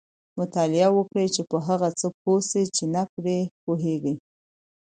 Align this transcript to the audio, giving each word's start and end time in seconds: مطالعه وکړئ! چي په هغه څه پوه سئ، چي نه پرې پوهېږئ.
مطالعه 0.39 0.89
وکړئ! 0.97 1.27
چي 1.35 1.41
په 1.49 1.57
هغه 1.67 1.89
څه 1.99 2.07
پوه 2.21 2.39
سئ، 2.49 2.63
چي 2.75 2.85
نه 2.93 3.03
پرې 3.13 3.37
پوهېږئ. 3.63 4.15